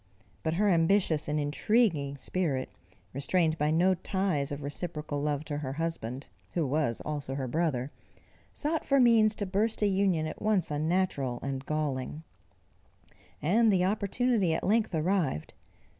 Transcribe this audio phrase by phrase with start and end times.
[0.41, 2.71] But her ambitious and intriguing spirit,
[3.13, 7.87] restrained by no ties of reciprocal love to her husband, who was also her brother,
[8.51, 12.23] sought for means to burst a union at once unnatural and galling:
[13.43, 15.53] and the opportunity at length arrived.